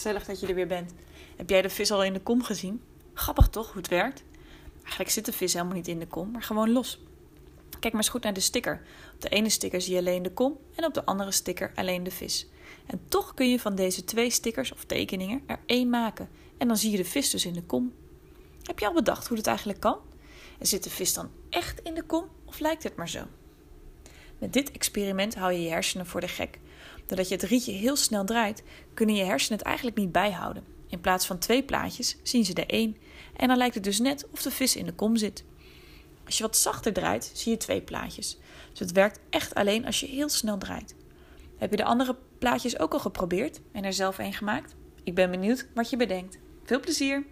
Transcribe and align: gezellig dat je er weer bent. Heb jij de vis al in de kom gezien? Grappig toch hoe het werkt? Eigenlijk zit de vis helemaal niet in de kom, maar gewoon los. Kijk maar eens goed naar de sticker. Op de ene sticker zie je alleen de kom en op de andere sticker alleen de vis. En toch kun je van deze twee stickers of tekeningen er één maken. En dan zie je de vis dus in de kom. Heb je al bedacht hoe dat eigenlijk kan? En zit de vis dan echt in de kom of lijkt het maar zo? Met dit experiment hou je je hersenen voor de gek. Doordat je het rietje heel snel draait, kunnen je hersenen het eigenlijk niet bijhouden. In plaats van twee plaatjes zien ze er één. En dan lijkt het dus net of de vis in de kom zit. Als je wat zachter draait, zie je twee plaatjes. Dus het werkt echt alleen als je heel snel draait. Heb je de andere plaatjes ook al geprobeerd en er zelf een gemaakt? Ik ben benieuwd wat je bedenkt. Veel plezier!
gezellig 0.00 0.24
dat 0.24 0.40
je 0.40 0.46
er 0.46 0.54
weer 0.54 0.66
bent. 0.66 0.92
Heb 1.36 1.50
jij 1.50 1.62
de 1.62 1.70
vis 1.70 1.90
al 1.90 2.04
in 2.04 2.12
de 2.12 2.20
kom 2.20 2.42
gezien? 2.42 2.82
Grappig 3.14 3.48
toch 3.48 3.66
hoe 3.66 3.76
het 3.76 3.88
werkt? 3.88 4.22
Eigenlijk 4.80 5.10
zit 5.10 5.24
de 5.24 5.32
vis 5.32 5.52
helemaal 5.52 5.74
niet 5.74 5.88
in 5.88 5.98
de 5.98 6.06
kom, 6.06 6.30
maar 6.30 6.42
gewoon 6.42 6.72
los. 6.72 7.00
Kijk 7.70 7.92
maar 7.92 8.02
eens 8.02 8.10
goed 8.10 8.22
naar 8.22 8.32
de 8.32 8.40
sticker. 8.40 8.82
Op 9.14 9.20
de 9.20 9.28
ene 9.28 9.48
sticker 9.48 9.80
zie 9.80 9.92
je 9.92 9.98
alleen 9.98 10.22
de 10.22 10.32
kom 10.32 10.58
en 10.74 10.84
op 10.84 10.94
de 10.94 11.04
andere 11.04 11.32
sticker 11.32 11.72
alleen 11.74 12.02
de 12.02 12.10
vis. 12.10 12.46
En 12.86 13.00
toch 13.08 13.34
kun 13.34 13.50
je 13.50 13.60
van 13.60 13.74
deze 13.74 14.04
twee 14.04 14.30
stickers 14.30 14.72
of 14.72 14.84
tekeningen 14.84 15.42
er 15.46 15.60
één 15.66 15.90
maken. 15.90 16.28
En 16.58 16.68
dan 16.68 16.76
zie 16.76 16.90
je 16.90 16.96
de 16.96 17.04
vis 17.04 17.30
dus 17.30 17.46
in 17.46 17.52
de 17.52 17.62
kom. 17.62 17.92
Heb 18.62 18.78
je 18.78 18.86
al 18.86 18.94
bedacht 18.94 19.26
hoe 19.26 19.36
dat 19.36 19.46
eigenlijk 19.46 19.80
kan? 19.80 19.98
En 20.58 20.66
zit 20.66 20.84
de 20.84 20.90
vis 20.90 21.14
dan 21.14 21.30
echt 21.50 21.80
in 21.80 21.94
de 21.94 22.02
kom 22.02 22.24
of 22.44 22.58
lijkt 22.58 22.82
het 22.82 22.96
maar 22.96 23.08
zo? 23.08 23.24
Met 24.40 24.52
dit 24.52 24.70
experiment 24.70 25.34
hou 25.34 25.52
je 25.52 25.62
je 25.62 25.68
hersenen 25.68 26.06
voor 26.06 26.20
de 26.20 26.28
gek. 26.28 26.58
Doordat 27.06 27.28
je 27.28 27.34
het 27.34 27.44
rietje 27.44 27.72
heel 27.72 27.96
snel 27.96 28.24
draait, 28.24 28.62
kunnen 28.94 29.14
je 29.14 29.24
hersenen 29.24 29.58
het 29.58 29.66
eigenlijk 29.66 29.96
niet 29.96 30.12
bijhouden. 30.12 30.64
In 30.88 31.00
plaats 31.00 31.26
van 31.26 31.38
twee 31.38 31.62
plaatjes 31.62 32.16
zien 32.22 32.44
ze 32.44 32.54
er 32.54 32.68
één. 32.68 32.96
En 33.36 33.48
dan 33.48 33.56
lijkt 33.56 33.74
het 33.74 33.84
dus 33.84 33.98
net 33.98 34.26
of 34.32 34.42
de 34.42 34.50
vis 34.50 34.76
in 34.76 34.86
de 34.86 34.92
kom 34.92 35.16
zit. 35.16 35.44
Als 36.24 36.36
je 36.36 36.42
wat 36.42 36.56
zachter 36.56 36.92
draait, 36.92 37.30
zie 37.34 37.52
je 37.52 37.58
twee 37.58 37.82
plaatjes. 37.82 38.38
Dus 38.70 38.78
het 38.78 38.92
werkt 38.92 39.20
echt 39.30 39.54
alleen 39.54 39.86
als 39.86 40.00
je 40.00 40.06
heel 40.06 40.28
snel 40.28 40.58
draait. 40.58 40.94
Heb 41.56 41.70
je 41.70 41.76
de 41.76 41.84
andere 41.84 42.16
plaatjes 42.38 42.78
ook 42.78 42.92
al 42.92 43.00
geprobeerd 43.00 43.60
en 43.72 43.84
er 43.84 43.92
zelf 43.92 44.18
een 44.18 44.32
gemaakt? 44.32 44.74
Ik 45.04 45.14
ben 45.14 45.30
benieuwd 45.30 45.66
wat 45.74 45.90
je 45.90 45.96
bedenkt. 45.96 46.38
Veel 46.64 46.80
plezier! 46.80 47.24